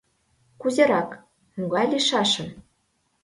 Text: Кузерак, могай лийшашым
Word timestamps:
Кузерак, 0.61 1.09
могай 1.57 1.85
лийшашым 1.91 2.49